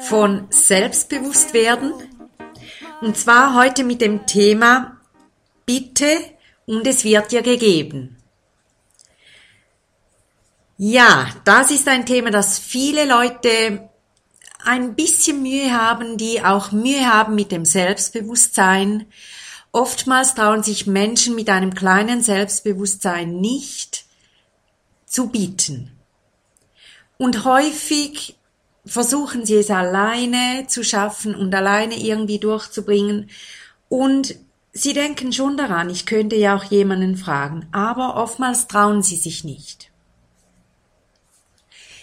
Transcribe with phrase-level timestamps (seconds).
[0.00, 1.92] von Selbstbewusstwerden.
[3.00, 4.97] Und zwar heute mit dem Thema
[5.68, 6.18] Bitte
[6.64, 8.16] und es wird dir gegeben.
[10.78, 13.90] Ja, das ist ein Thema, das viele Leute
[14.64, 19.04] ein bisschen Mühe haben, die auch Mühe haben mit dem Selbstbewusstsein.
[19.70, 24.06] Oftmals trauen sich Menschen mit einem kleinen Selbstbewusstsein nicht
[25.04, 25.90] zu bieten.
[27.18, 28.36] Und häufig
[28.86, 33.28] versuchen sie es alleine zu schaffen und alleine irgendwie durchzubringen.
[33.90, 34.34] Und
[34.82, 39.44] sie denken schon daran, ich könnte ja auch jemanden fragen, aber oftmals trauen sie sich
[39.44, 39.90] nicht.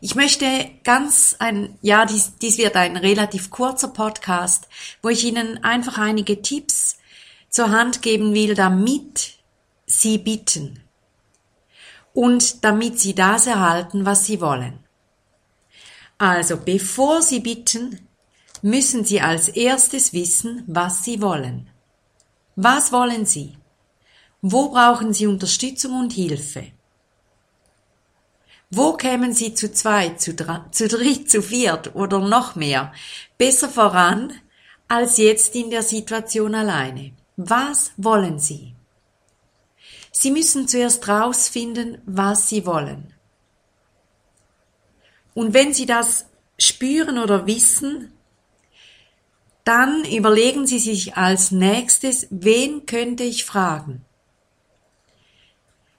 [0.00, 0.46] Ich möchte
[0.84, 4.68] ganz ein, ja, dies, dies wird ein relativ kurzer Podcast,
[5.02, 6.98] wo ich Ihnen einfach einige Tipps
[7.48, 9.38] zur Hand geben will, damit
[9.86, 10.82] Sie bitten
[12.12, 14.78] und damit Sie das erhalten, was Sie wollen.
[16.18, 18.06] Also bevor Sie bitten,
[18.62, 21.70] müssen Sie als erstes wissen, was Sie wollen.
[22.56, 23.58] Was wollen Sie?
[24.40, 26.72] Wo brauchen Sie Unterstützung und Hilfe?
[28.70, 30.34] Wo kämen Sie zu zweit, zu,
[30.70, 32.92] zu dritt, zu viert oder noch mehr
[33.36, 34.32] besser voran
[34.88, 37.12] als jetzt in der Situation alleine?
[37.36, 38.74] Was wollen Sie?
[40.10, 43.12] Sie müssen zuerst rausfinden, was Sie wollen.
[45.34, 46.24] Und wenn Sie das
[46.58, 48.15] spüren oder wissen,
[49.66, 54.04] dann überlegen Sie sich als nächstes, wen könnte ich fragen?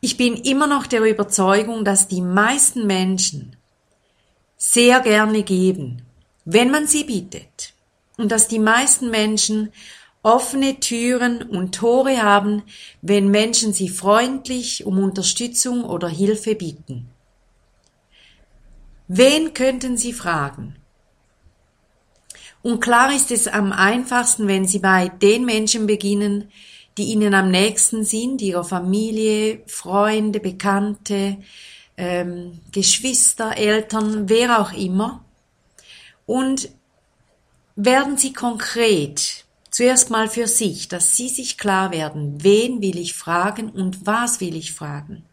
[0.00, 3.56] Ich bin immer noch der Überzeugung, dass die meisten Menschen
[4.56, 6.02] sehr gerne geben,
[6.44, 7.74] wenn man sie bittet.
[8.16, 9.72] Und dass die meisten Menschen
[10.22, 12.62] offene Türen und Tore haben,
[13.02, 17.08] wenn Menschen sie freundlich um Unterstützung oder Hilfe bitten.
[19.08, 20.77] Wen könnten Sie fragen?
[22.62, 26.50] Und klar ist es am einfachsten, wenn Sie bei den Menschen beginnen,
[26.96, 31.38] die Ihnen am nächsten sind, Ihrer Familie, Freunde, Bekannte,
[31.96, 35.24] ähm, Geschwister, Eltern, wer auch immer.
[36.26, 36.70] Und
[37.76, 43.14] werden Sie konkret, zuerst mal für sich, dass Sie sich klar werden, wen will ich
[43.14, 45.24] fragen und was will ich fragen.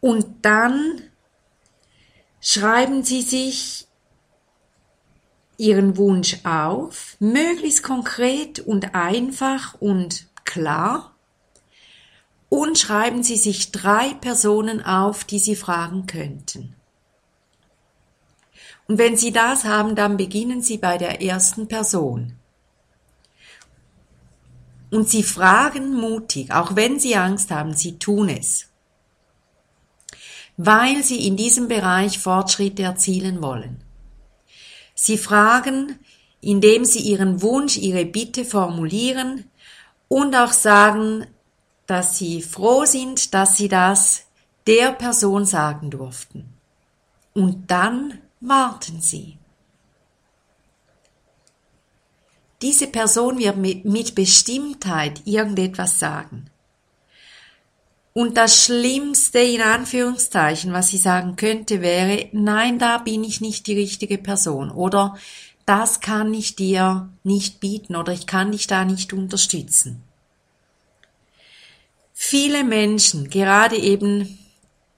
[0.00, 1.02] Und dann
[2.40, 3.86] schreiben Sie sich
[5.58, 11.14] Ihren Wunsch auf, möglichst konkret und einfach und klar,
[12.48, 16.74] und schreiben Sie sich drei Personen auf, die Sie fragen könnten.
[18.86, 22.36] Und wenn Sie das haben, dann beginnen Sie bei der ersten Person.
[24.90, 28.68] Und Sie fragen mutig, auch wenn Sie Angst haben, Sie tun es
[30.56, 33.82] weil sie in diesem Bereich Fortschritte erzielen wollen.
[34.96, 35.98] Sie fragen,
[36.40, 39.44] indem sie ihren Wunsch, ihre Bitte formulieren
[40.08, 41.26] und auch sagen,
[41.86, 44.24] dass sie froh sind, dass sie das
[44.66, 46.52] der Person sagen durften.
[47.34, 49.38] Und dann warten sie.
[52.62, 56.46] Diese Person wird mit Bestimmtheit irgendetwas sagen.
[58.16, 63.66] Und das Schlimmste in Anführungszeichen, was sie sagen könnte, wäre, nein, da bin ich nicht
[63.66, 65.18] die richtige Person oder
[65.66, 70.02] das kann ich dir nicht bieten oder ich kann dich da nicht unterstützen.
[72.14, 74.38] Viele Menschen, gerade eben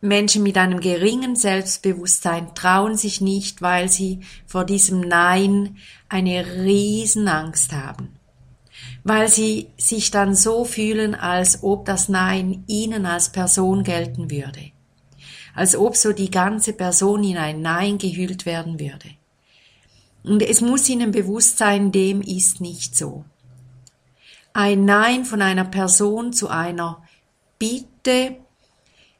[0.00, 5.76] Menschen mit einem geringen Selbstbewusstsein, trauen sich nicht, weil sie vor diesem Nein
[6.08, 8.21] eine Riesenangst haben
[9.04, 14.70] weil sie sich dann so fühlen, als ob das Nein ihnen als Person gelten würde,
[15.54, 19.08] als ob so die ganze Person in ein Nein gehüllt werden würde.
[20.22, 23.24] Und es muss ihnen bewusst sein, dem ist nicht so.
[24.52, 27.02] Ein Nein von einer Person zu einer
[27.58, 28.36] Bitte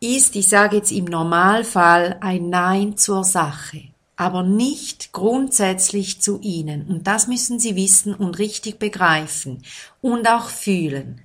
[0.00, 3.82] ist, ich sage jetzt im Normalfall, ein Nein zur Sache,
[4.16, 6.86] aber nicht grundsätzlich zu Ihnen.
[6.86, 9.62] Und das müssen Sie wissen und richtig begreifen
[10.00, 11.22] und auch fühlen.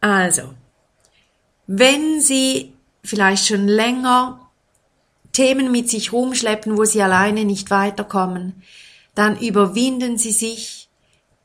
[0.00, 0.54] Also,
[1.66, 2.72] wenn Sie
[3.04, 4.40] vielleicht schon länger
[5.32, 8.62] Themen mit sich rumschleppen, wo Sie alleine nicht weiterkommen,
[9.14, 10.88] dann überwinden Sie sich,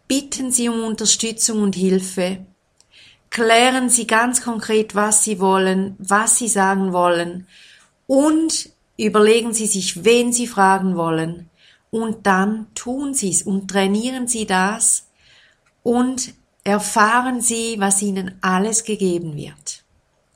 [0.07, 2.45] bitten Sie um Unterstützung und Hilfe,
[3.29, 7.45] klären Sie ganz konkret, was Sie wollen, was Sie sagen wollen
[8.07, 11.49] und überlegen Sie sich, wen Sie fragen wollen
[11.91, 15.07] und dann tun Sie es und trainieren Sie das
[15.83, 16.33] und
[16.63, 19.83] erfahren Sie, was Ihnen alles gegeben wird.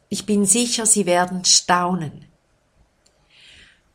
[0.09, 2.25] Ich bin sicher, Sie werden staunen.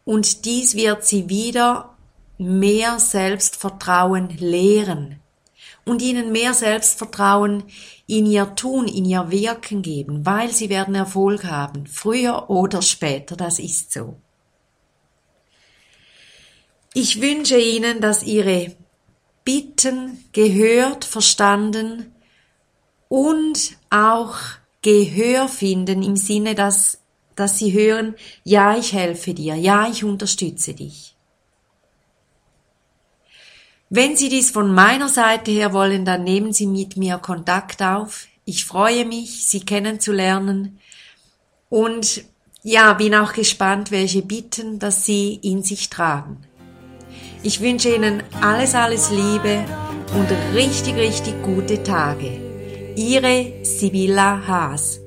[0.05, 1.95] Und dies wird Sie wieder
[2.39, 5.21] mehr Selbstvertrauen lehren
[5.85, 7.65] und Ihnen mehr Selbstvertrauen
[8.07, 13.37] in Ihr Tun, in Ihr Wirken geben, weil Sie werden Erfolg haben, früher oder später,
[13.37, 14.17] das ist so.
[16.95, 18.75] Ich wünsche Ihnen, dass Ihre
[19.45, 22.13] Bitten gehört, verstanden
[23.09, 24.37] und auch
[24.83, 27.01] Gehör finden im Sinne, dass,
[27.35, 28.15] dass sie hören,
[28.45, 31.16] ja, ich helfe dir, ja, ich unterstütze dich.
[33.89, 38.27] Wenn Sie dies von meiner Seite her wollen, dann nehmen Sie mit mir Kontakt auf.
[38.45, 40.81] Ich freue mich, Sie kennenzulernen
[41.69, 42.25] und
[42.63, 46.39] ja, bin auch gespannt, welche Bitten, dass Sie in sich tragen.
[47.45, 49.65] Ich wünsche Ihnen alles, alles Liebe
[50.19, 52.41] und richtig, richtig gute Tage.
[52.97, 55.01] Ihre Sibylla Haas.